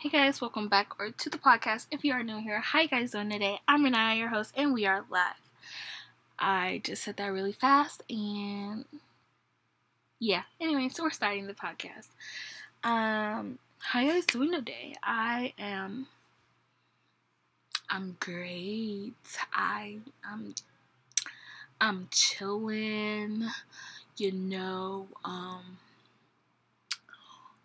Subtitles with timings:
[0.00, 1.84] Hey guys, welcome back or to the podcast.
[1.90, 3.60] If you are new here, you guys doing today?
[3.68, 5.34] I'm Renaya, your host, and we are live.
[6.38, 8.86] I just said that really fast, and
[10.18, 10.44] yeah.
[10.58, 12.08] Anyway, so we're starting the podcast.
[12.82, 14.94] Um, how you guys doing today?
[15.02, 16.06] I am.
[17.90, 19.12] I'm great.
[19.52, 20.54] I I'm
[21.78, 23.48] I'm chilling.
[24.16, 25.76] You know, um.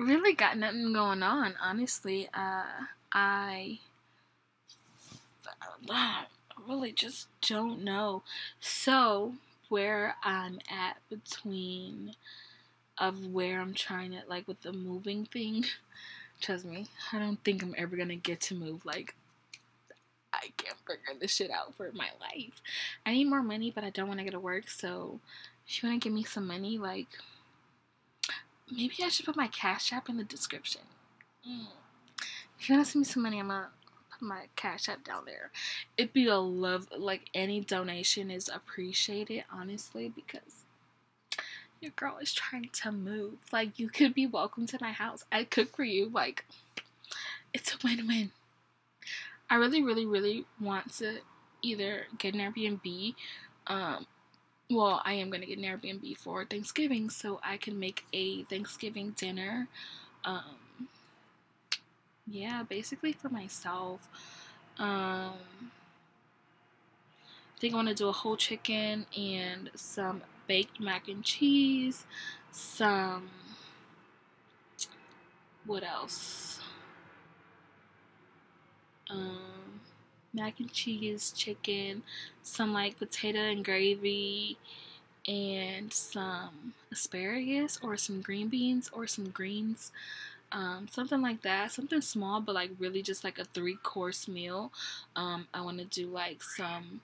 [0.00, 2.28] really got nothing going on, honestly.
[2.32, 2.64] Uh,
[3.12, 3.80] I
[6.68, 8.22] really just don't know.
[8.60, 9.34] So,
[9.68, 12.14] where I'm at between
[12.98, 15.64] of where I'm trying to like with the moving thing.
[16.40, 18.84] Trust me, I don't think I'm ever gonna get to move.
[18.86, 19.14] Like,
[20.32, 22.62] I can't figure this shit out for my life.
[23.04, 24.68] I need more money, but I don't want to go to work.
[24.70, 25.20] So,
[25.66, 27.08] if you want to give me some money, like,
[28.70, 30.82] maybe I should put my cash app in the description.
[31.48, 31.66] Mm.
[32.58, 33.70] If you want to send me some money, I'm gonna
[34.10, 35.50] put my cash app down there.
[35.96, 40.64] It'd be a love, like any donation is appreciated, honestly, because
[41.80, 43.34] your girl is trying to move.
[43.52, 45.24] Like you could be welcome to my house.
[45.32, 46.10] I cook for you.
[46.12, 46.44] Like
[47.54, 48.32] it's a win-win.
[49.48, 51.18] I really, really, really want to
[51.62, 53.14] either get an Airbnb,
[53.66, 54.06] um,
[54.70, 59.10] well, I am gonna get an Airbnb for Thanksgiving so I can make a Thanksgiving
[59.18, 59.68] dinner.
[60.24, 60.88] Um,
[62.26, 64.08] yeah, basically for myself.
[64.78, 65.34] Um,
[67.56, 72.06] I think I want to do a whole chicken and some baked mac and cheese,
[72.52, 73.30] some.
[75.66, 76.60] What else?
[79.10, 79.69] Um,
[80.32, 82.02] mac and cheese, chicken,
[82.42, 84.56] some like potato and gravy,
[85.26, 89.92] and some asparagus or some green beans or some greens.
[90.52, 94.72] Um, something like that, something small, but like really just like a three course meal.
[95.14, 97.02] Um, I want to do like some.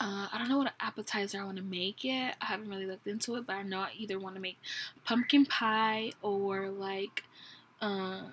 [0.00, 2.36] Uh, I don't know what appetizer I want to make yet.
[2.40, 4.58] I haven't really looked into it, but I know I either want to make
[5.04, 7.24] pumpkin pie or like
[7.80, 8.32] um,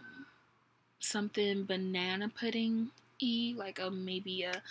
[0.99, 4.61] something banana pudding e like a maybe a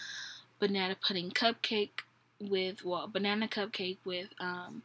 [0.59, 2.03] banana pudding cupcake
[2.41, 4.83] with well banana cupcake with um,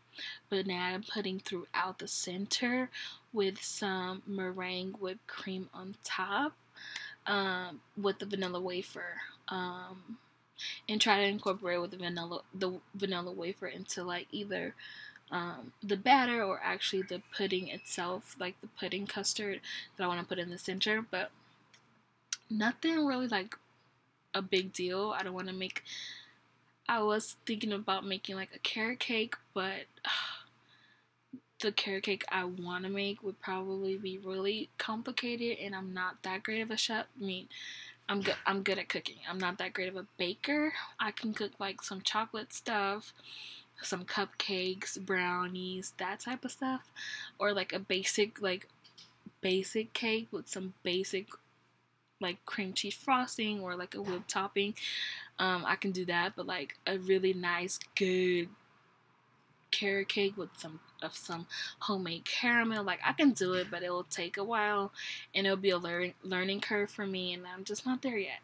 [0.49, 2.89] banana pudding throughout the center
[3.31, 6.53] with some meringue whipped cream on top
[7.27, 10.17] um, with the vanilla wafer um,
[10.89, 14.73] and try to incorporate with the vanilla the vanilla wafer into like either
[15.31, 19.61] um, the batter or actually the pudding itself like the pudding custard
[19.95, 21.31] that I want to put in the center but
[22.49, 23.55] nothing really like
[24.33, 25.13] a big deal.
[25.17, 25.83] I don't want to make.
[26.87, 29.85] I was thinking about making like a carrot cake, but
[31.61, 36.23] the carrot cake I want to make would probably be really complicated, and I'm not
[36.23, 37.05] that great of a chef.
[37.19, 37.47] I mean,
[38.09, 38.35] I'm good.
[38.45, 39.17] I'm good at cooking.
[39.29, 40.73] I'm not that great of a baker.
[40.99, 43.13] I can cook like some chocolate stuff,
[43.81, 46.81] some cupcakes, brownies, that type of stuff,
[47.39, 48.67] or like a basic like
[49.41, 51.27] basic cake with some basic
[52.19, 54.75] like cream cheese frosting or like a whipped topping.
[55.39, 58.49] Um, I can do that, but like a really nice, good
[59.71, 61.47] carrot cake with some of some
[61.79, 64.93] homemade caramel, like I can do it, but it will take a while
[65.35, 68.39] and it'll be a learning learning curve for me, and I'm just not there yet.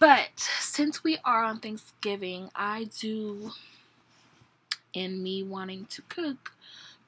[0.00, 3.52] But since we are on Thanksgiving, I do,
[4.94, 6.53] and me wanting to cook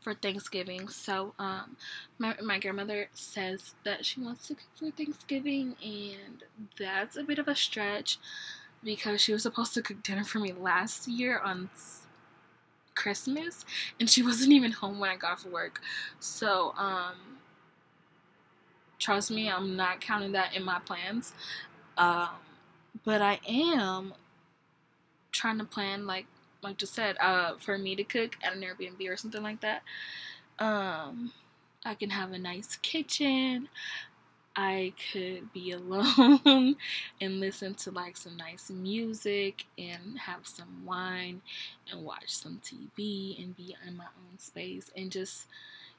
[0.07, 0.87] for Thanksgiving.
[0.87, 1.77] So, um,
[2.21, 6.45] my, my grandmother says that she wants to cook for Thanksgiving, and
[6.79, 8.21] that's a bit of a stretch
[8.85, 11.71] because she was supposed to cook dinner for me last year on
[12.95, 13.65] Christmas,
[13.99, 15.81] and she wasn't even home when I got off work.
[16.21, 17.39] So, um,
[19.01, 21.33] trust me, I'm not counting that in my plans.
[21.99, 22.29] Um,
[23.05, 24.15] but I am
[25.33, 26.27] trying to plan like
[26.67, 29.83] like just said, uh, for me to cook at an Airbnb or something like that.
[30.59, 31.33] Um,
[31.85, 33.69] I can have a nice kitchen.
[34.57, 36.77] I could be alone
[37.21, 41.43] and listen to like some nice music and have some wine
[41.91, 45.47] and watch some TV and be in my own space and just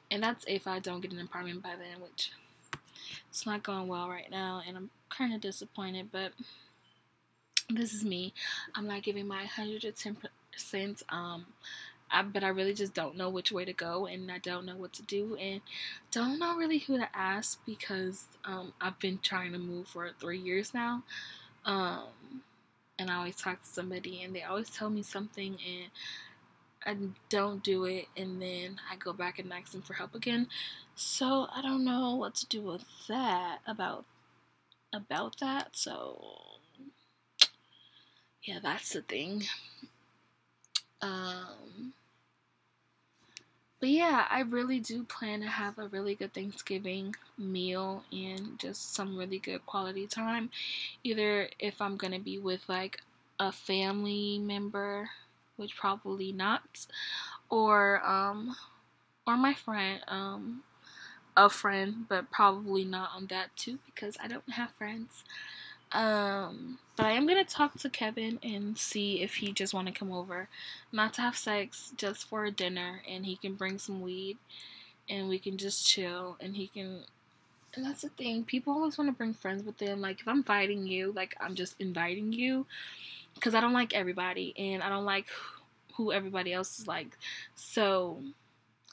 [0.10, 2.32] and that's if I don't get an apartment by then, which
[3.30, 6.32] it's not going well right now and I'm kind of disappointed, but
[7.70, 8.34] this is me.
[8.74, 10.18] I'm not giving my 110
[10.58, 11.46] since um
[12.10, 14.78] I, but I really just don't know which way to go and I don't know
[14.78, 15.62] what to do and
[16.12, 20.40] don't know really who to ask because um, I've been trying to move for three
[20.40, 21.04] years now.
[21.66, 22.04] Um,
[23.00, 25.92] and I always talk to somebody and they always tell me something and
[26.86, 26.96] I
[27.30, 30.48] don't do it and then I go back and ask them for help again.
[30.96, 34.06] So I don't know what to do with that about
[34.94, 35.70] about that.
[35.76, 36.22] So
[38.44, 39.44] yeah, that's the thing.
[41.02, 41.94] Um
[43.80, 48.96] but yeah, I really do plan to have a really good Thanksgiving meal and just
[48.96, 50.50] some really good quality time.
[51.04, 53.02] Either if I'm going to be with like
[53.40, 55.10] a family member,
[55.58, 56.88] which probably not,
[57.50, 58.56] or um
[59.28, 60.64] or my friend, um
[61.38, 65.24] a friend, but probably not on that too because I don't have friends.
[65.92, 69.94] Um, but I am gonna talk to Kevin and see if he just want to
[69.94, 70.50] come over,
[70.92, 74.38] not to have sex, just for a dinner, and he can bring some weed,
[75.10, 77.04] and we can just chill, and he can.
[77.76, 78.44] And that's the thing.
[78.44, 80.02] People always want to bring friends with them.
[80.02, 82.66] Like if I'm inviting you, like I'm just inviting you,
[83.36, 85.28] because I don't like everybody, and I don't like
[85.96, 87.18] who everybody else is like.
[87.56, 88.22] So,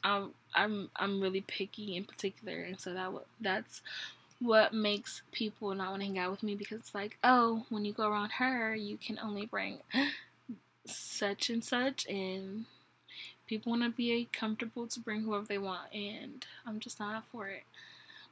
[0.05, 3.83] I'm I'm I'm really picky in particular, and so that that's
[4.45, 7.85] what makes people not want to hang out with me because it's like, oh, when
[7.85, 9.79] you go around her, you can only bring
[10.87, 12.67] such and such, and
[13.47, 17.49] people want to be comfortable to bring whoever they want, and I'm just not for
[17.49, 17.63] it.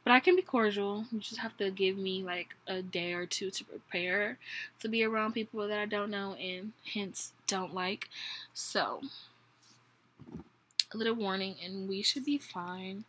[0.05, 1.06] But I can be cordial.
[1.12, 4.37] You just have to give me like a day or two to prepare
[4.81, 8.08] to be around people that I don't know and hence don't like.
[8.53, 9.00] So,
[10.93, 13.05] a little warning, and we should be fine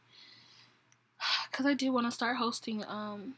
[1.54, 3.36] because I do want to start hosting um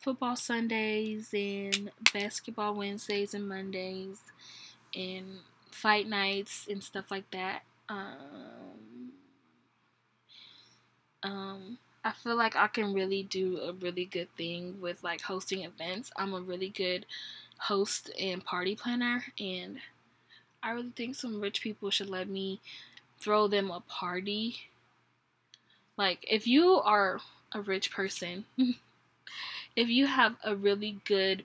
[0.00, 4.20] football Sundays and basketball Wednesdays and Mondays
[4.94, 5.26] and
[5.70, 7.62] fight nights and stuff like that.
[7.88, 9.12] Um,
[11.22, 15.64] um, I feel like I can really do a really good thing with like hosting
[15.64, 16.10] events.
[16.16, 17.04] I'm a really good
[17.58, 19.78] host and party planner, and
[20.62, 22.60] I really think some rich people should let me
[23.18, 24.68] throw them a party
[25.96, 27.20] like, if you are
[27.52, 28.44] a rich person,
[29.76, 31.44] if you have a really good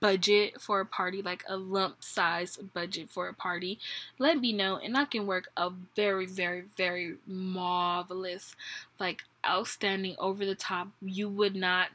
[0.00, 3.78] budget for a party, like a lump size budget for a party,
[4.18, 8.54] let me know and I can work a very, very, very marvelous,
[8.98, 10.88] like outstanding, over the top.
[11.00, 11.88] You would not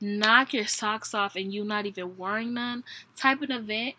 [0.00, 2.84] knock your socks off and you not even wearing none
[3.16, 3.96] type of event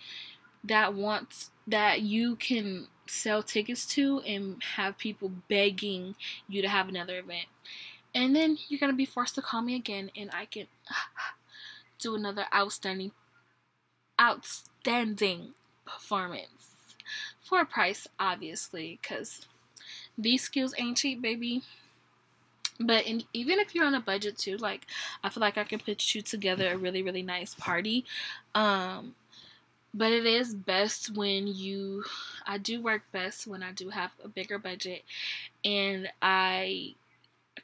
[0.64, 6.16] that wants that you can sell tickets to and have people begging
[6.48, 7.48] you to have another event.
[8.14, 10.68] And then you're going to be forced to call me again and I can
[12.00, 13.12] do another outstanding
[14.22, 15.54] outstanding
[15.86, 16.96] performance
[17.42, 19.48] for a price obviously cuz
[20.18, 21.64] these skills ain't cheap, baby.
[22.82, 24.86] But in, even if you're on a budget too, like
[25.24, 28.06] I feel like I can put you together a really really nice party.
[28.54, 29.16] Um
[29.94, 32.04] but it is best when you
[32.46, 35.04] I do work best when I do have a bigger budget
[35.66, 36.96] and I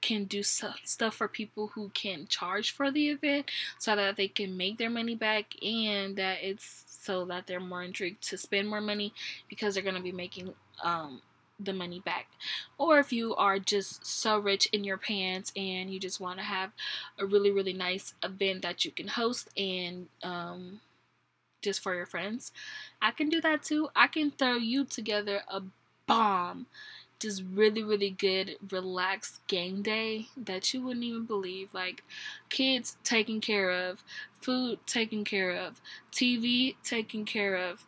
[0.02, 3.50] can do stuff for people who can charge for the event
[3.80, 7.84] so that they can make their money back and that it's so that they're more
[7.84, 9.14] intrigued to spend more money
[9.48, 11.22] because they're going to be making um,
[11.60, 12.28] the money back.
[12.78, 16.46] Or if you are just so rich in your pants and you just want to
[16.46, 16.72] have
[17.20, 20.82] a really, really nice event that you can host and um,
[21.66, 22.54] just for your friends.
[23.02, 23.90] I can do that too.
[23.96, 25.64] I can throw you together a
[26.08, 26.68] bomb,
[27.20, 31.74] just really, really good, relaxed game day that you wouldn't even believe.
[31.74, 32.04] Like
[32.50, 34.04] kids taken care of,
[34.40, 35.82] food taken care of,
[36.12, 37.84] TV taken care of.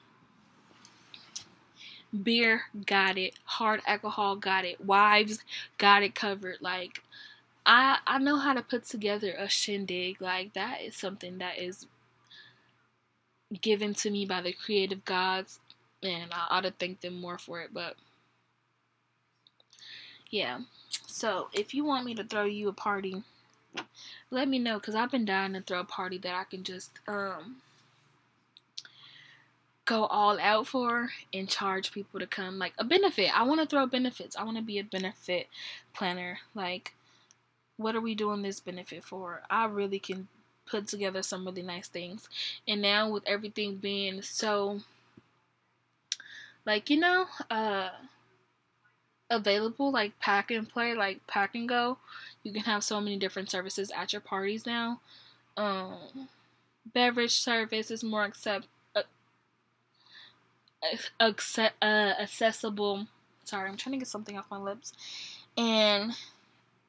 [2.24, 5.44] Beer got it, hard alcohol got it, wives
[5.78, 6.58] got it covered.
[6.62, 7.04] Like
[7.66, 10.22] I I know how to put together a shindig.
[10.22, 11.86] Like that is something that is
[13.62, 15.60] given to me by the creative gods,
[16.04, 17.70] and I ought to thank them more for it.
[17.74, 17.96] But
[20.30, 20.60] yeah,
[21.06, 23.24] so if you want me to throw you a party,
[24.32, 27.00] let me know because I've been dying to throw a party that I can just
[27.08, 27.58] um
[29.86, 33.30] go all out for and charge people to come like a benefit.
[33.38, 34.36] I want to throw benefits.
[34.36, 35.48] I want to be a benefit
[35.94, 36.40] planner.
[36.54, 36.94] Like
[37.78, 39.44] what are we doing this benefit for?
[39.50, 40.28] I really can
[40.68, 42.28] put together some really nice things.
[42.68, 44.82] And now with everything being so
[46.66, 47.90] like, you know, uh
[49.30, 51.98] available like pack and play, like pack and go,
[52.44, 55.00] you can have so many different services at your parties now.
[55.56, 56.30] Um
[56.94, 59.02] beverage service is more accept uh,
[61.20, 63.08] accept, uh, accessible.
[63.44, 64.94] Sorry, I'm trying to get something off my lips.
[65.58, 66.14] And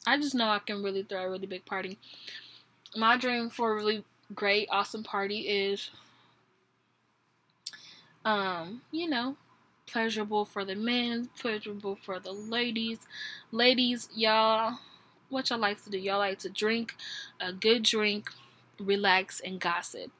[0.06, 1.98] I just know I can really throw a really big party
[2.96, 4.04] my dream for a really
[4.34, 5.90] great, awesome party is,
[8.24, 9.36] um, you know,
[9.86, 12.98] pleasurable for the men, pleasurable for the ladies.
[13.50, 14.78] Ladies, y'all,
[15.28, 15.98] what y'all like to do?
[15.98, 16.94] Y'all like to drink
[17.40, 18.30] a good drink,
[18.78, 20.10] relax, and gossip.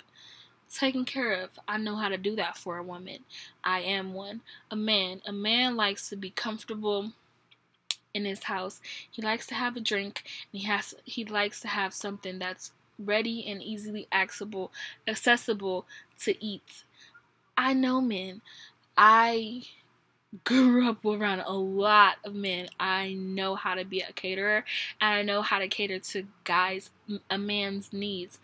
[0.73, 1.51] Taken care of.
[1.67, 3.21] I know how to do that for a woman.
[3.65, 4.43] I am one.
[4.71, 5.23] A man.
[5.27, 7.13] A man likes to be comfortable
[8.15, 8.81] in his house.
[9.11, 10.23] He likes to have a drink.
[10.53, 10.95] And he has.
[11.05, 14.73] He likes to have something that's ready and easily accessible,
[15.07, 15.87] accessible
[16.21, 16.85] to eat.
[17.57, 18.41] I know men.
[18.97, 19.65] I
[20.45, 22.69] grew up around a lot of men.
[22.79, 24.65] I know how to be a caterer
[25.01, 26.91] and I know how to cater to guys
[27.31, 28.39] a man's needs.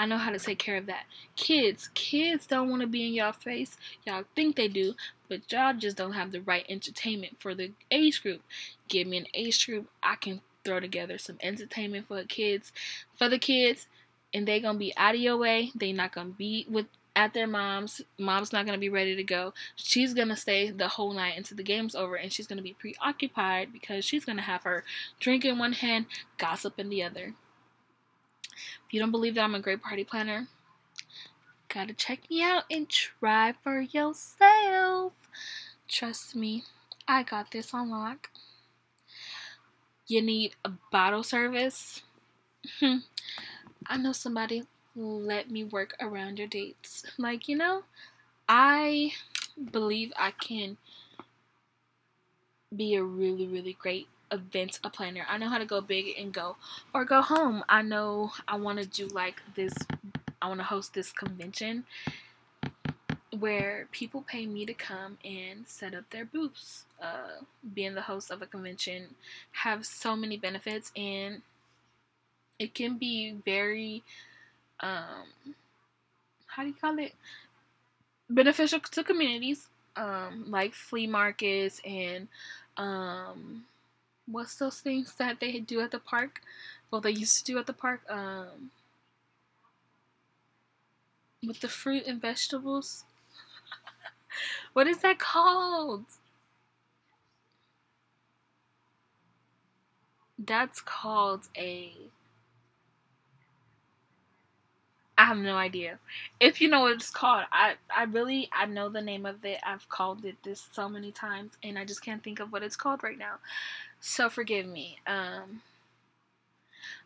[0.00, 1.04] I know how to take care of that.
[1.36, 3.76] Kids, kids don't want to be in y'all face.
[4.06, 4.94] Y'all think they do,
[5.28, 8.40] but y'all just don't have the right entertainment for the age group.
[8.88, 12.72] Give me an age group, I can throw together some entertainment for kids,
[13.14, 13.88] for the kids,
[14.32, 15.70] and they gonna be out of your way.
[15.74, 18.00] They not gonna be with at their mom's.
[18.18, 19.52] Mom's not gonna be ready to go.
[19.76, 23.70] She's gonna stay the whole night until the game's over, and she's gonna be preoccupied
[23.70, 24.82] because she's gonna have her
[25.18, 26.06] drink in one hand,
[26.38, 27.34] gossip in the other.
[28.86, 30.48] If you don't believe that I'm a great party planner,
[31.72, 35.12] gotta check me out and try for yourself.
[35.88, 36.64] Trust me,
[37.06, 38.30] I got this on lock.
[40.06, 42.02] You need a bottle service.
[42.80, 42.98] Hmm.
[43.86, 44.64] I know somebody
[44.96, 47.04] let me work around your dates.
[47.16, 47.84] Like, you know,
[48.48, 49.12] I
[49.70, 50.76] believe I can
[52.74, 55.24] be a really, really great event a planner.
[55.28, 56.56] I know how to go big and go
[56.94, 57.64] or go home.
[57.68, 59.74] I know I want to do like this
[60.42, 61.84] I want to host this convention
[63.38, 66.84] where people pay me to come and set up their booths.
[67.00, 67.42] Uh,
[67.74, 69.14] being the host of a convention
[69.52, 71.42] have so many benefits and
[72.58, 74.02] it can be very
[74.80, 75.54] um
[76.46, 77.14] how do you call it
[78.28, 82.28] beneficial to communities um like flea markets and
[82.76, 83.64] um
[84.30, 86.40] what's those things that they do at the park
[86.90, 88.70] well they used to do at the park um
[91.46, 93.04] with the fruit and vegetables
[94.72, 96.04] what is that called
[100.38, 102.10] that's called a
[105.18, 105.98] I have no idea.
[106.40, 109.58] If you know what it's called, I I really I know the name of it.
[109.64, 112.76] I've called it this so many times and I just can't think of what it's
[112.76, 113.34] called right now.
[114.00, 114.98] So forgive me.
[115.06, 115.62] Um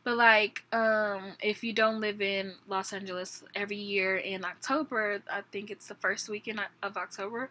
[0.05, 5.43] but like um if you don't live in Los Angeles every year in October, I
[5.51, 7.51] think it's the first weekend of October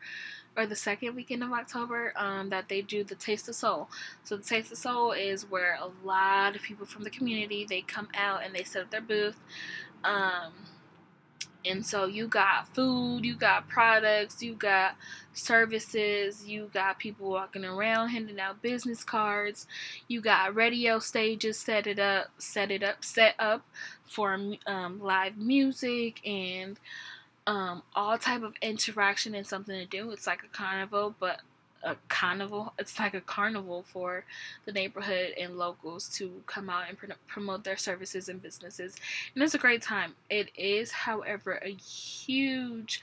[0.55, 3.89] or the second weekend of October um, that they do the Taste of Soul.
[4.23, 7.81] So the Taste of Soul is where a lot of people from the community they
[7.81, 9.43] come out and they set up their booth.
[10.03, 10.53] Um,
[11.65, 14.96] and so you got food, you got products, you got
[15.34, 19.65] services, you got people walking around handing out business cards,
[20.08, 23.65] you got radio stages set it up, set it up, set up
[24.05, 26.79] for um, live music and
[27.48, 30.12] um, all type of interaction and something to do.
[30.12, 31.41] It's like a carnival, but
[31.83, 32.73] a carnival.
[32.79, 34.25] It's like a carnival for
[34.65, 38.95] the neighborhood and locals to come out and pr- promote their services and businesses.
[39.33, 40.15] And it's a great time.
[40.29, 43.01] It is, however, a huge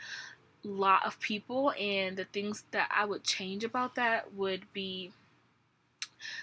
[0.63, 5.13] lot of people, and the things that I would change about that would be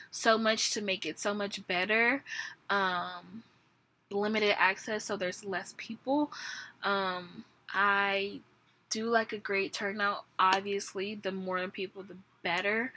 [0.09, 2.23] so much to make it so much better.
[2.69, 3.43] Um,
[4.09, 6.31] limited access, so there's less people.
[6.83, 8.39] Um, I
[8.89, 10.25] do like a great turnout.
[10.39, 12.93] Obviously, the more people, the better.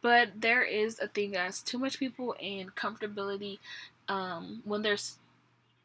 [0.00, 3.58] But there is a thing as too much people and comfortability.
[4.08, 5.18] Um, when there's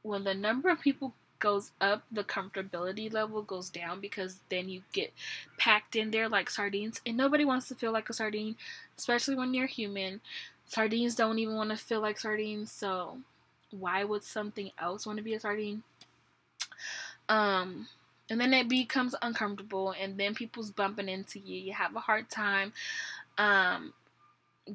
[0.04, 4.82] when the number of people goes up, the comfortability level goes down because then you
[4.94, 5.12] get
[5.58, 8.56] packed in there like sardines, and nobody wants to feel like a sardine,
[8.98, 10.22] especially when you're human.
[10.66, 13.18] Sardines don't even want to feel like sardines, so
[13.72, 15.84] why would something else want to be a sardine?
[17.28, 17.88] Um,
[18.30, 21.60] and then it becomes uncomfortable and then people's bumping into you.
[21.60, 22.74] You have a hard time
[23.38, 23.94] um,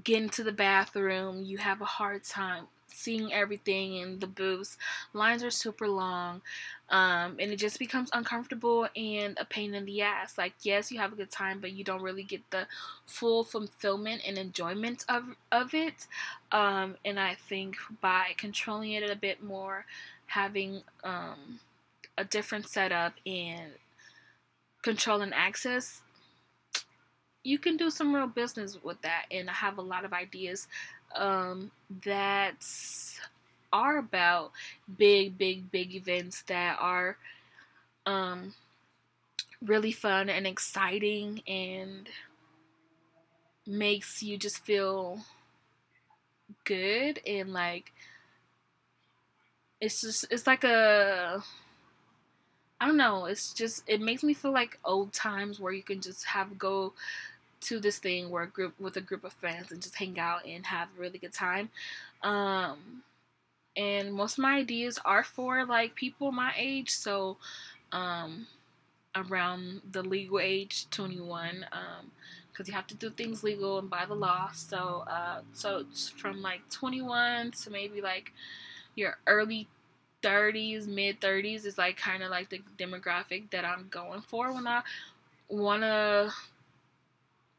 [0.05, 1.43] getting to the bathroom.
[1.43, 4.79] You have a hard time seeing everything in the booths
[5.13, 6.41] lines are super long
[6.89, 10.39] um, and it just becomes uncomfortable and a pain in the ass.
[10.39, 12.67] Like yes you have a good time but you don't really get the
[13.05, 16.07] full fulfillment and enjoyment of, of it.
[16.51, 19.85] Um, and i think by controlling it a bit more
[20.27, 21.61] having um,
[22.19, 23.73] a different setup and
[24.83, 26.03] control and access,
[27.45, 29.25] you can do some real business with that.
[29.31, 30.67] And I have a lot of ideas
[31.17, 31.71] um,
[32.05, 32.65] that
[33.73, 34.53] are about
[34.99, 37.17] big, big, big events that are
[38.05, 38.55] um,
[39.65, 42.09] really fun and exciting and
[43.67, 45.21] makes you just feel
[46.65, 47.93] good and like
[49.81, 51.43] it's just it's like a
[52.81, 56.01] I don't know, it's just it makes me feel like old times where you can
[56.01, 56.93] just have go
[57.63, 60.47] to this thing where a group with a group of friends and just hang out
[60.47, 61.71] and have a really good time.
[62.23, 63.03] Um
[63.77, 67.37] and most of my ideas are for like people my age, so
[67.93, 68.47] um
[69.17, 72.11] around the legal age 21 um
[72.53, 74.51] because you have to do things legal and by the law.
[74.53, 78.33] So, uh, so it's from like 21 to maybe like
[78.97, 79.69] your early
[80.23, 84.67] 30s, mid 30s is like kind of like the demographic that I'm going for when
[84.67, 84.83] I
[85.49, 86.33] want to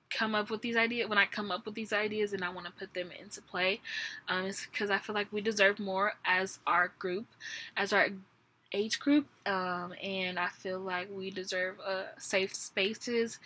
[0.09, 2.65] come up with these ideas when i come up with these ideas and i want
[2.65, 3.79] to put them into play.
[4.27, 7.25] Um, it's because i feel like we deserve more as our group
[7.77, 8.07] as our
[8.73, 13.39] age group um, and i feel like we deserve uh, safe spaces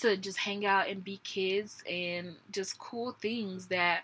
[0.00, 4.02] to just hang out and be kids and just cool things that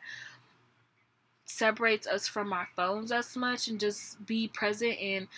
[1.44, 5.28] separates us from our phones as much and just be present and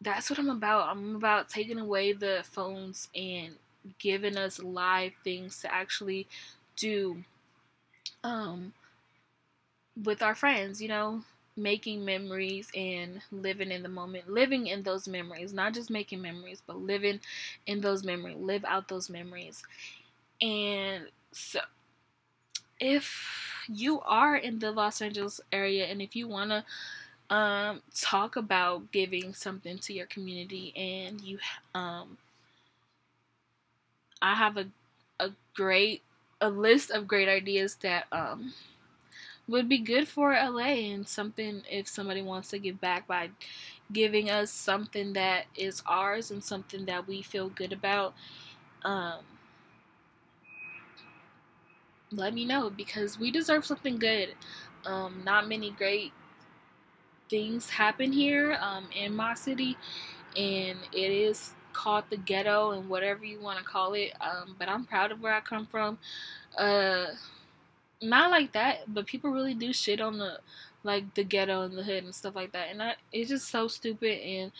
[0.00, 3.56] that's what i'm about i'm about taking away the phones and
[3.98, 6.26] giving us live things to actually
[6.76, 7.24] do
[8.24, 8.72] um
[10.04, 11.22] with our friends you know
[11.56, 16.62] making memories and living in the moment, living in those memories, not just making memories,
[16.66, 17.20] but living
[17.66, 19.62] in those memories, live out those memories.
[20.40, 21.60] And so,
[22.78, 28.36] if you are in the Los Angeles area and if you want to um, talk
[28.36, 31.38] about giving something to your community and you,
[31.74, 32.18] um,
[34.20, 34.66] I have a,
[35.20, 36.02] a great,
[36.40, 38.52] a list of great ideas that, um,
[39.50, 43.30] would be good for LA and something if somebody wants to give back by
[43.92, 48.14] giving us something that is ours and something that we feel good about.
[48.84, 49.18] Um,
[52.12, 54.34] let me know because we deserve something good.
[54.84, 56.12] Um, not many great
[57.28, 59.76] things happen here um, in my city,
[60.36, 64.12] and it is called the ghetto and whatever you want to call it.
[64.20, 65.98] Um, but I'm proud of where I come from.
[66.58, 67.06] Uh,
[68.02, 70.38] not like that, but people really do shit on the
[70.82, 73.68] like the ghetto and the hood and stuff like that, and I, it's just so
[73.68, 74.50] stupid and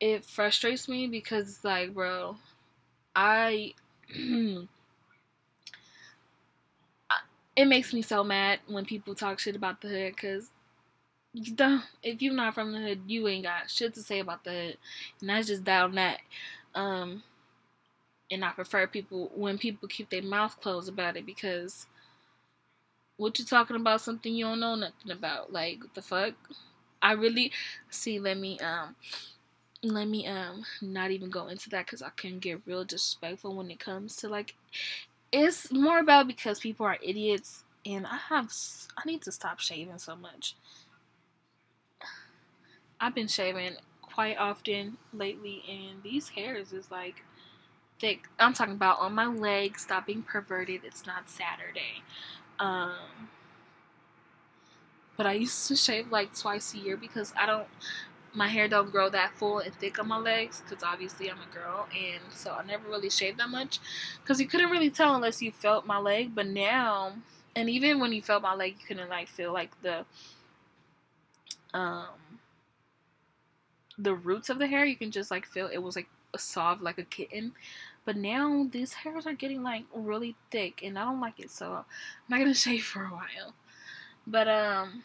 [0.00, 2.36] it frustrates me because it's like, bro,
[3.16, 3.74] I.
[7.56, 10.50] it makes me so mad when people talk shit about the hood because
[12.02, 14.78] if you're not from the hood you ain't got shit to say about the hood.
[15.20, 16.20] And that's just down that
[16.74, 17.22] um
[18.30, 21.86] and i prefer people when people keep their mouth closed about it because
[23.16, 25.52] what you talking about something you don't know nothing about.
[25.52, 26.34] Like the fuck?
[27.02, 27.52] I really
[27.90, 28.96] see let me um
[29.82, 33.70] let me um not even go into that because i can get real disrespectful when
[33.70, 34.54] it comes to like
[35.34, 38.52] it's more about because people are idiots and i have
[38.96, 40.54] i need to stop shaving so much.
[43.00, 47.24] I've been shaving quite often lately and these hairs is like
[47.98, 48.28] thick.
[48.38, 52.02] I'm talking about on my legs stop being perverted it's not saturday.
[52.60, 53.28] Um,
[55.16, 57.66] but I used to shave like twice a year because I don't,
[58.34, 61.54] my hair don't grow that full and thick on my legs because obviously I'm a
[61.54, 63.78] girl and so I never really shaved that much
[64.20, 66.34] because you couldn't really tell unless you felt my leg.
[66.34, 67.12] But now,
[67.54, 70.04] and even when you felt my leg, you couldn't like feel like the,
[71.72, 72.40] um,
[73.96, 74.84] the roots of the hair.
[74.84, 77.52] You can just like feel it was like soft like a kitten.
[78.04, 81.72] But now these hairs are getting like really thick and I don't like it, so
[81.72, 81.84] I'm
[82.28, 83.54] not gonna shave for a while.
[84.26, 85.04] But um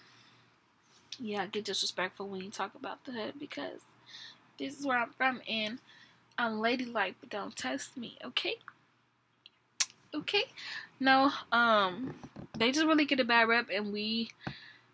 [1.19, 3.82] yeah, get disrespectful when you talk about the hood because
[4.58, 5.79] this is where I'm from and
[6.38, 8.55] I'm ladylike, but don't test me, okay?
[10.13, 10.45] Okay?
[10.99, 12.15] No, um,
[12.58, 14.29] they just really get a bad rep, and we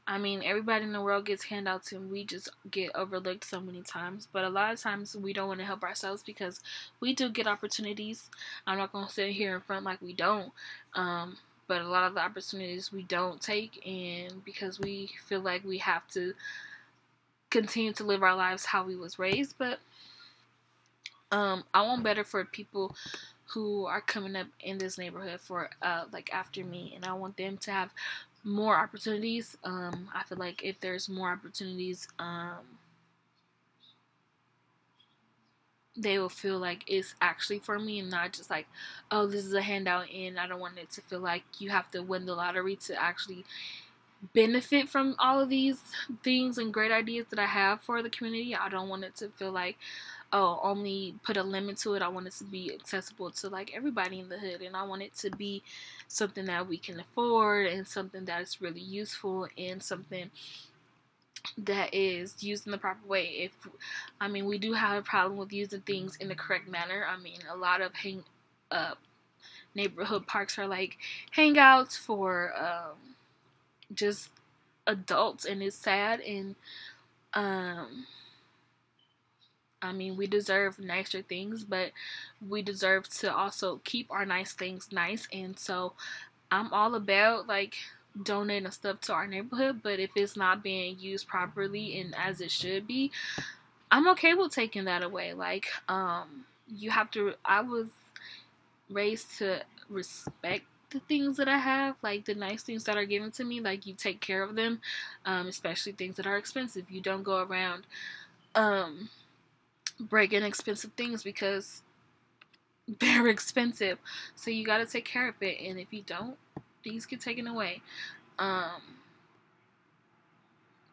[0.07, 3.81] I mean, everybody in the world gets handouts and we just get overlooked so many
[3.81, 4.27] times.
[4.31, 6.59] But a lot of times we don't want to help ourselves because
[6.99, 8.29] we do get opportunities.
[8.67, 10.51] I'm not going to sit here in front like we don't.
[10.93, 15.63] Um, but a lot of the opportunities we don't take, and because we feel like
[15.63, 16.33] we have to
[17.49, 19.55] continue to live our lives how we was raised.
[19.57, 19.79] But
[21.31, 22.95] um, I want better for people
[23.53, 27.37] who are coming up in this neighborhood for uh, like after me, and I want
[27.37, 27.91] them to have
[28.43, 29.57] more opportunities.
[29.63, 32.59] Um, I feel like if there's more opportunities, um,
[35.97, 38.67] they will feel like it's actually for me and not just like,
[39.11, 41.89] oh, this is a handout and I don't want it to feel like you have
[41.91, 43.45] to win the lottery to actually
[44.33, 45.79] benefit from all of these
[46.23, 48.55] things and great ideas that I have for the community.
[48.55, 49.77] I don't want it to feel like,
[50.33, 52.01] oh, only put a limit to it.
[52.01, 55.03] I want it to be accessible to like everybody in the hood, and I want
[55.03, 55.61] it to be
[56.07, 60.31] something that we can afford and something that is really useful and something
[61.57, 63.25] that is used in the proper way.
[63.25, 63.51] If
[64.19, 67.05] I mean, we do have a problem with using things in the correct manner.
[67.07, 68.23] I mean, a lot of hang
[68.71, 68.95] uh,
[69.75, 70.97] neighborhood parks are like
[71.35, 73.15] hangouts for um,
[73.93, 74.29] just
[74.87, 76.21] adults, and it's sad.
[76.21, 76.55] And
[77.33, 78.05] um,
[79.81, 81.91] I mean, we deserve nicer things, but
[82.47, 85.27] we deserve to also keep our nice things nice.
[85.31, 85.93] And so,
[86.51, 87.75] I'm all about like
[88.21, 92.51] donating stuff to our neighborhood, but if it's not being used properly and as it
[92.51, 93.11] should be,
[93.91, 95.33] I'm okay with taking that away.
[95.33, 97.33] Like, um, you have to.
[97.43, 97.87] I was
[98.89, 103.31] raised to respect the things that I have, like the nice things that are given
[103.31, 103.59] to me.
[103.59, 104.81] Like you take care of them,
[105.25, 106.89] um, especially things that are expensive.
[106.89, 107.85] You don't go around
[108.55, 109.09] um,
[109.99, 111.83] breaking expensive things because
[112.99, 113.99] they're expensive.
[114.35, 116.37] So you got to take care of it, and if you don't,
[116.85, 117.81] things get taken away.
[118.39, 118.81] Um,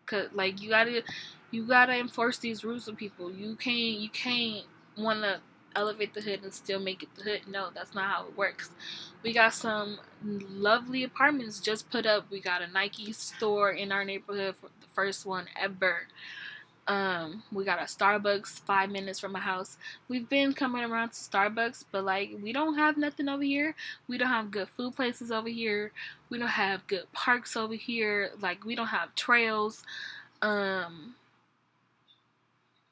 [0.07, 1.03] cause like you gotta,
[1.51, 3.31] you gotta enforce these rules on people.
[3.31, 4.65] You can't, you can't
[4.97, 5.41] wanna
[5.75, 7.41] elevate the hood and still make it the hood.
[7.49, 8.71] No, that's not how it works.
[9.23, 12.31] We got some lovely apartments just put up.
[12.31, 16.09] We got a Nike store in our neighborhood, for the first one ever.
[16.89, 19.77] Um, we got a Starbucks five minutes from my house.
[20.09, 23.77] We've been coming around to Starbucks, but like we don't have nothing over here.
[24.09, 25.93] We don't have good food places over here.
[26.29, 28.31] We don't have good parks over here.
[28.41, 29.85] Like we don't have trails.
[30.41, 31.15] Um,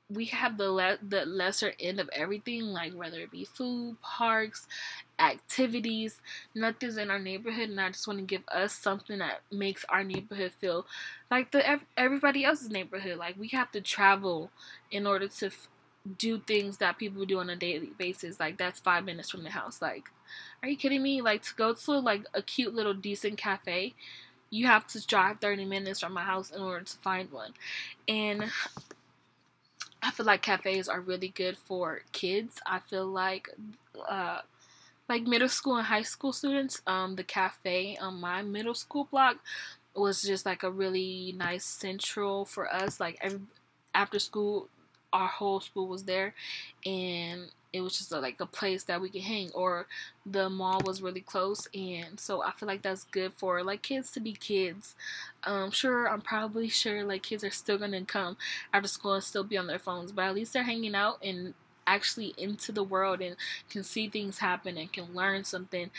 [0.08, 4.66] we have the le- the lesser end of everything, like whether it be food, parks,
[5.20, 6.20] activities.
[6.54, 10.02] Nothing's in our neighborhood, and I just want to give us something that makes our
[10.04, 10.86] neighborhood feel
[11.30, 13.18] like the everybody else's neighborhood.
[13.18, 14.50] Like we have to travel
[14.90, 15.68] in order to f-
[16.18, 18.40] do things that people do on a daily basis.
[18.40, 19.82] Like that's five minutes from the house.
[19.82, 20.04] Like,
[20.62, 21.20] are you kidding me?
[21.20, 23.94] Like to go to like a cute little decent cafe.
[24.50, 27.52] You have to drive 30 minutes from my house in order to find one.
[28.08, 28.50] And
[30.02, 32.60] I feel like cafes are really good for kids.
[32.66, 33.50] I feel like
[34.08, 34.40] uh,
[35.10, 39.38] like middle school and high school students, um, the cafe on my middle school block
[39.94, 43.00] was just like a really nice central for us.
[43.00, 43.40] Like every
[43.92, 44.68] after school,
[45.12, 46.32] our whole school was there,
[46.86, 49.86] and it was just a, like a place that we could hang or
[50.26, 54.10] the mall was really close and so i feel like that's good for like kids
[54.10, 54.96] to be kids
[55.44, 58.36] um I'm sure i'm probably sure like kids are still gonna come
[58.72, 61.54] after school and still be on their phones but at least they're hanging out and
[61.94, 63.36] actually into the world and
[63.68, 65.90] can see things happen and can learn something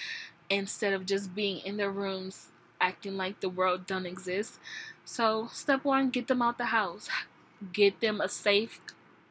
[0.49, 2.47] instead of just being in their rooms
[2.79, 4.59] acting like the world don't exist
[5.05, 7.09] so step one get them out the house
[7.73, 8.81] get them a safe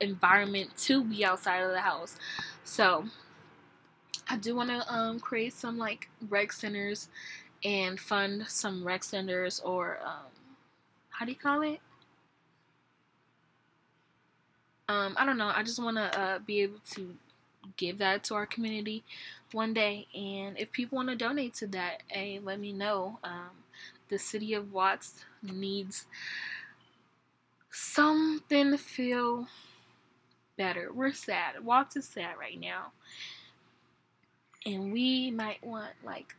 [0.00, 2.16] environment to be outside of the house.
[2.64, 3.04] So
[4.28, 7.08] I do want to um, create some like rec centers
[7.62, 10.30] and fund some rec centers or um,
[11.10, 11.80] how do you call it?
[14.90, 15.52] Um, I don't know.
[15.54, 17.14] I just want to uh, be able to
[17.76, 19.04] give that to our community
[19.52, 20.08] one day.
[20.12, 23.20] And if people want to donate to that, hey, let me know.
[23.22, 23.50] Um,
[24.08, 26.06] the city of Watts needs
[27.70, 29.46] something to feel
[30.56, 30.90] better.
[30.92, 31.64] We're sad.
[31.64, 32.90] Watts is sad right now.
[34.66, 36.34] And we might want like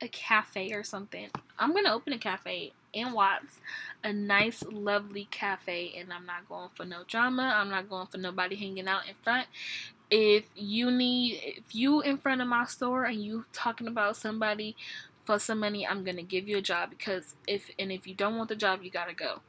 [0.00, 1.28] a cafe or something.
[1.58, 3.60] I'm gonna open a cafe in Watts,
[4.02, 7.54] a nice, lovely cafe, and I'm not going for no drama.
[7.56, 9.46] I'm not going for nobody hanging out in front.
[10.10, 14.74] If you need, if you in front of my store and you talking about somebody
[15.24, 18.36] for some money, I'm gonna give you a job because if and if you don't
[18.36, 19.40] want the job, you gotta go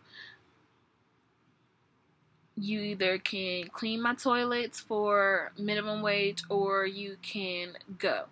[2.61, 8.25] you either can clean my toilets for minimum wage or you can go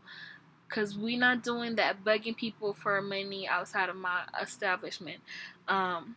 [0.68, 5.20] because we're not doing that bugging people for money outside of my establishment.
[5.68, 6.16] Um,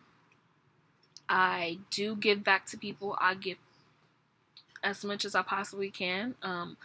[1.28, 3.16] i do give back to people.
[3.20, 3.58] I give
[4.82, 6.34] as much as i possibly can.
[6.42, 6.76] Um,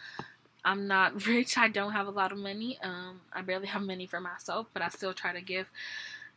[0.64, 1.58] i'm not rich.
[1.58, 2.78] I don't have a lot of money.
[2.82, 5.66] Um, i barely have money for myself but i still try to give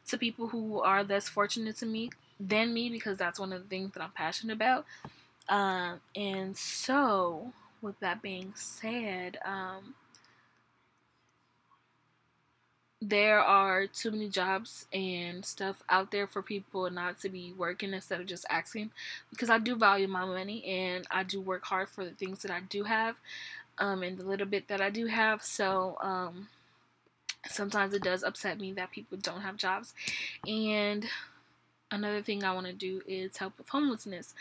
[0.07, 3.67] to people who are less fortunate to me than me because that's one of the
[3.69, 4.85] things that I'm passionate about.
[5.47, 9.95] Um, and so, with that being said, um,
[13.01, 17.93] there are too many jobs and stuff out there for people not to be working
[17.93, 18.91] instead of just asking
[19.29, 22.51] because I do value my money and I do work hard for the things that
[22.51, 23.15] I do have
[23.77, 25.43] um, and the little bit that I do have.
[25.43, 26.49] So, um,
[27.49, 29.93] sometimes it does upset me that people don't have jobs
[30.47, 31.05] and
[31.91, 34.33] another thing I want to do is help with homelessness.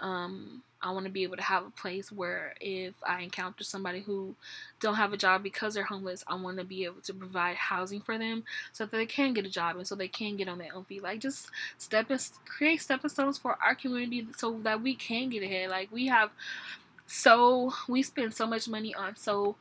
[0.00, 4.00] Um, I want to be able to have a place where if I encounter somebody
[4.00, 4.36] who
[4.80, 8.00] don't have a job because they're homeless, I want to be able to provide housing
[8.00, 10.58] for them so that they can get a job and so they can get on
[10.58, 11.02] their own feet.
[11.02, 15.42] Like just step and create stepping stones for our community so that we can get
[15.42, 15.70] ahead.
[15.70, 16.30] Like we have
[17.08, 19.56] so we spend so much money on so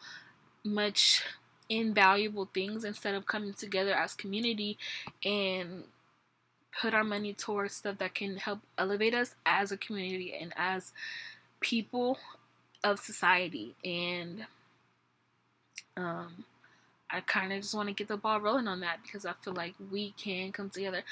[0.63, 1.23] much
[1.69, 4.78] invaluable things instead of coming together as community
[5.26, 5.84] and
[6.80, 10.94] put our money towards stuff that can help elevate us as a community and as
[11.60, 12.18] people
[12.84, 14.46] of society and
[15.96, 16.46] um
[17.10, 19.54] I kind of just want to get the ball rolling on that because I feel
[19.54, 21.04] like we can come together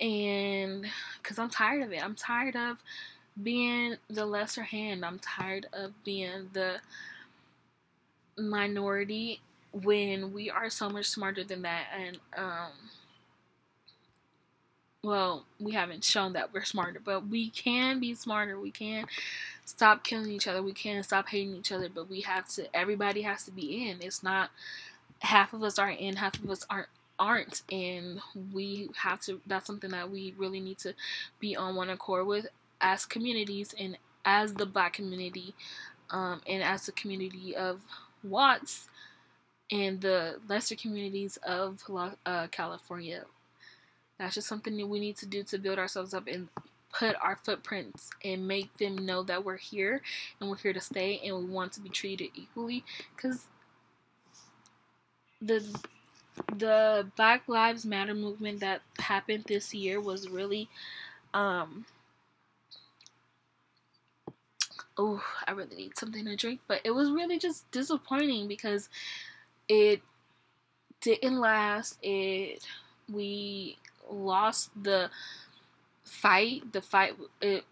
[0.00, 0.86] and
[1.22, 2.04] because I'm tired of it.
[2.04, 2.78] I'm tired of
[3.42, 5.04] being the lesser hand.
[5.04, 6.76] I'm tired of being the
[8.36, 9.40] minority
[9.72, 12.70] when we are so much smarter than that and um
[15.04, 18.58] well, we haven't shown that we're smarter, but we can be smarter.
[18.58, 19.06] We can
[19.64, 20.62] stop killing each other.
[20.62, 23.98] We can stop hating each other, but we have to everybody has to be in.
[24.00, 24.50] It's not
[25.20, 26.88] half of us are in, half of us aren't
[27.18, 28.20] aren't and
[28.52, 30.94] we have to that's something that we really need to
[31.38, 32.46] be on one accord with
[32.80, 35.54] as communities and as the black community
[36.10, 37.80] um, and as the community of
[38.24, 38.88] Watts
[39.70, 41.82] and the lesser communities of
[42.26, 43.24] uh, California
[44.18, 46.48] that's just something that we need to do to build ourselves up and
[46.92, 50.02] put our footprints and make them know that we're here
[50.40, 52.84] and we're here to stay and we want to be treated equally.
[53.16, 53.46] Because
[55.40, 55.60] the
[56.56, 60.68] the black lives matter movement that happened this year was really
[61.34, 61.84] um
[64.96, 68.88] oh i really need something to drink but it was really just disappointing because
[69.68, 70.02] it
[71.00, 71.98] didn't last.
[72.02, 72.64] It
[73.12, 73.76] we
[74.10, 75.10] lost the
[76.04, 76.72] fight.
[76.72, 77.64] The fight it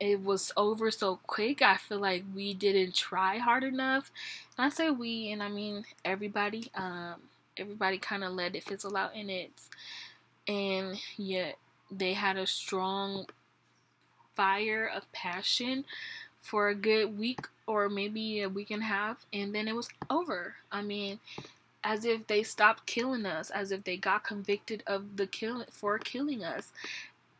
[0.00, 1.62] it was over so quick.
[1.62, 4.10] I feel like we didn't try hard enough.
[4.58, 6.70] And I say we, and I mean everybody.
[6.74, 7.14] Um,
[7.56, 9.52] everybody kind of let it fizzle out in it,
[10.48, 11.56] and yet
[11.90, 13.26] they had a strong
[14.34, 15.84] fire of passion
[16.40, 19.88] for a good week or maybe a week and a half, and then it was
[20.10, 20.56] over.
[20.70, 21.20] I mean,
[21.84, 25.98] as if they stopped killing us, as if they got convicted of the kill for
[25.98, 26.72] killing us.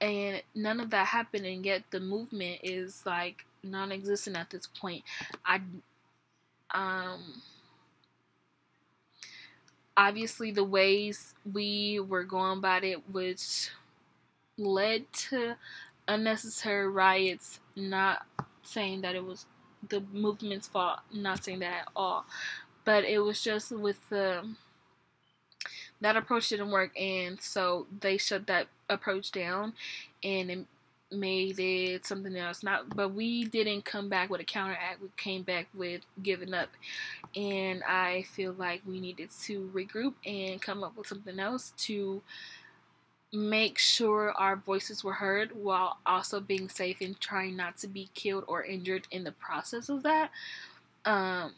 [0.01, 5.05] And none of that happened and yet the movement is like non-existent at this point.
[5.47, 5.61] I
[6.75, 7.43] um
[9.97, 13.71] obviously the ways we were going about it which
[14.57, 15.55] led to
[16.09, 18.27] unnecessary riots not
[18.63, 19.47] saying that it was
[19.89, 22.25] the movement's fault not saying that at all
[22.85, 24.45] but it was just with the
[26.01, 29.73] that approach didn't work and so they shut that approach down
[30.23, 30.67] and it
[31.13, 32.63] made it something else.
[32.63, 36.71] Not but we didn't come back with a counteract we came back with giving up.
[37.37, 42.23] And i feel like we needed to regroup and come up with something else to
[43.33, 48.11] make sure our voices were heard while also being safe and trying not to be
[48.15, 50.31] killed or injured in the process of that.
[51.05, 51.55] Um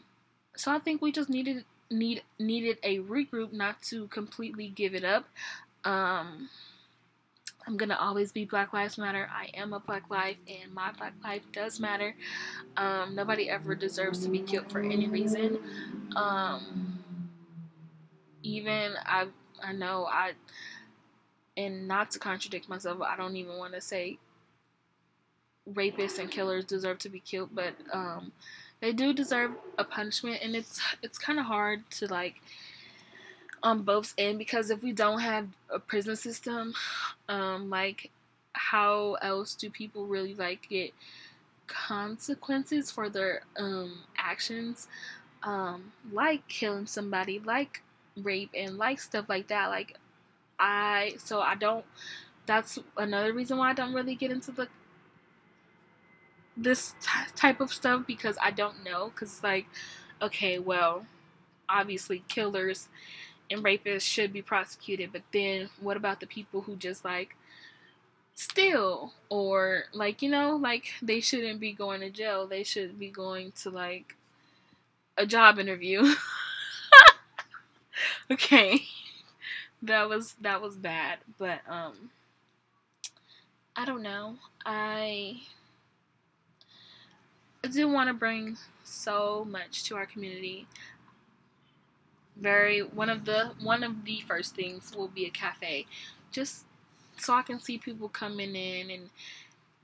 [0.55, 5.03] so I think we just needed need needed a regroup, not to completely give it
[5.03, 5.25] up.
[5.83, 6.49] Um,
[7.67, 9.29] I'm gonna always be Black Lives Matter.
[9.31, 12.15] I am a Black life, and my Black life does matter.
[12.77, 15.59] Um, nobody ever deserves to be killed for any reason.
[16.15, 16.99] Um,
[18.43, 19.27] even I,
[19.63, 20.33] I know I,
[21.57, 24.19] and not to contradict myself, I don't even want to say
[25.71, 28.31] rapists and killers deserve to be killed, but um,
[28.85, 32.35] they do deserve a punishment, and it's it's kind of hard to like
[33.63, 36.75] on both end because if we don't have a prison system,
[37.27, 38.11] um, like
[38.53, 40.93] how else do people really like get
[41.65, 44.87] consequences for their um actions,
[45.41, 47.81] um, like killing somebody, like
[48.15, 49.69] rape, and like stuff like that.
[49.69, 49.97] Like
[50.59, 51.85] I so I don't.
[52.45, 54.67] That's another reason why I don't really get into the
[56.57, 59.09] this t- type of stuff because I don't know.
[59.13, 59.67] Because, like,
[60.21, 61.05] okay, well,
[61.69, 62.89] obviously, killers
[63.51, 67.35] and rapists should be prosecuted, but then what about the people who just, like,
[68.33, 72.47] steal or, like, you know, like, they shouldn't be going to jail?
[72.47, 74.15] They should be going to, like,
[75.17, 76.13] a job interview.
[78.31, 78.81] okay.
[79.81, 82.09] that was that was bad, but um
[83.75, 84.37] I don't know.
[84.65, 85.41] I
[87.65, 90.67] I do want to bring so much to our community.
[92.37, 95.87] Very one of the one of the first things will be a cafe,
[96.31, 96.65] just
[97.17, 99.09] so I can see people coming in and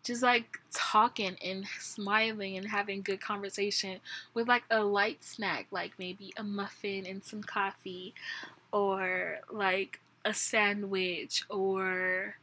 [0.03, 3.99] just like talking and smiling and having good conversation
[4.35, 8.13] with like a light snack, like maybe a muffin and some coffee,
[8.71, 12.35] or like a sandwich or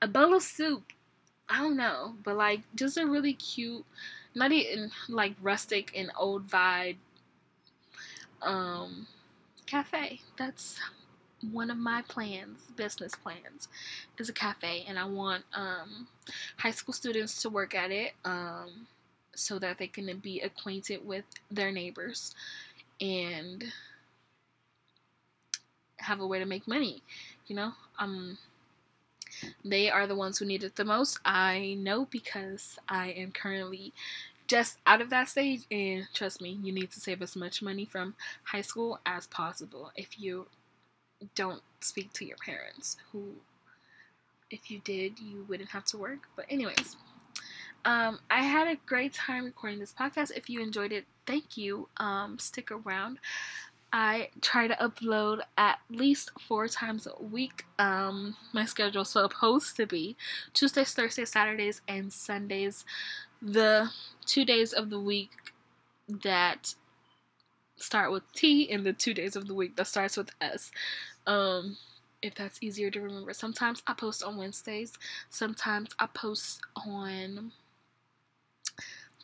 [0.00, 0.92] a bowl of soup.
[1.48, 3.84] I don't know, but like just a really cute,
[4.34, 6.96] not even like rustic and old vibe
[8.42, 9.06] um
[9.66, 10.20] cafe.
[10.36, 10.78] That's
[11.52, 13.68] one of my plans, business plans,
[14.18, 16.08] is a cafe, and I want um,
[16.58, 18.86] high school students to work at it um,
[19.34, 22.34] so that they can be acquainted with their neighbors
[23.00, 23.64] and
[25.98, 27.02] have a way to make money.
[27.46, 28.38] You know, um,
[29.64, 31.18] they are the ones who need it the most.
[31.24, 33.92] I know because I am currently
[34.46, 37.84] just out of that stage, and trust me, you need to save as much money
[37.84, 40.46] from high school as possible if you
[41.34, 43.34] don't speak to your parents who
[44.50, 46.20] if you did you wouldn't have to work.
[46.36, 46.96] But anyways
[47.84, 50.30] um, i had a great time recording this podcast.
[50.36, 51.88] If you enjoyed it thank you.
[51.98, 53.18] Um, stick around
[53.92, 59.86] i try to upload at least four times a week um, my schedule supposed to
[59.86, 60.16] be
[60.54, 62.84] tuesdays thursdays saturdays and sundays
[63.42, 63.90] the
[64.26, 65.30] two days of the week
[66.22, 66.74] that
[67.76, 70.70] start with T and the two days of the week that starts with S.
[71.26, 71.76] Um,
[72.22, 73.32] if that's easier to remember.
[73.32, 74.98] Sometimes I post on Wednesdays,
[75.30, 77.52] sometimes I post on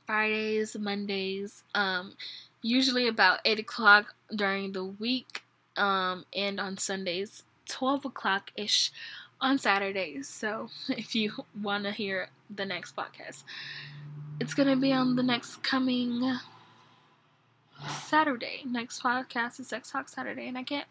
[0.07, 2.15] Fridays, Mondays, um,
[2.63, 5.43] usually about 8 o'clock during the week,
[5.77, 8.93] um, and on Sundays, 12 o'clock ish
[9.41, 10.29] on Saturdays.
[10.29, 13.45] So if you want to hear the next podcast,
[14.41, 16.39] it's going to be on the next coming
[17.89, 18.63] Saturday.
[18.65, 20.87] Next podcast is Sex Talk Saturday, and I can't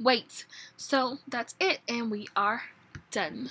[0.00, 0.46] wait.
[0.76, 2.62] So that's it, and we are
[3.10, 3.50] done.